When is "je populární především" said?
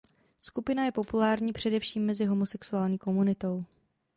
0.85-2.05